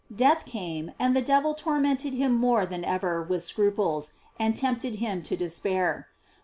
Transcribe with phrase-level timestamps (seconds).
[0.15, 5.21] Death came, and the devil tormented him more than ever with scruples, and tempted him
[5.21, 6.07] to despair.